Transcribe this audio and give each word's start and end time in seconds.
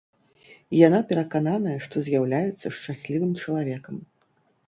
Яна 0.87 0.99
перакананая, 1.09 1.75
што 1.85 1.95
з'яўляецца 2.07 2.73
шчаслівым 2.79 3.31
чалавекам. 3.43 3.95